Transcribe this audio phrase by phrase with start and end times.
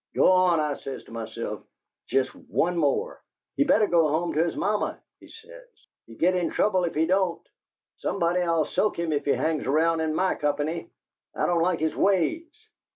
[0.15, 1.61] 'Go on,' I says to myself,
[2.07, 3.21] 'jest one more!'
[3.57, 5.67] 'HE better go home to his mamma,' he says;
[6.07, 7.47] 'he'll git in trouble if he don't.
[7.97, 10.89] Somebody 'll soak him if he hangs around in MY company.
[11.35, 12.51] I don't like his WAYS.'